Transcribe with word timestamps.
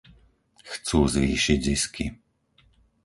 Chcú 0.73 0.99
zvýšiť 1.15 1.59
zisky. 1.69 2.05